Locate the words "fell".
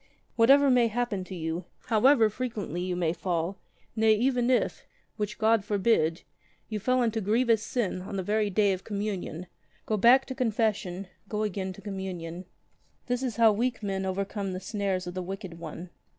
6.79-7.03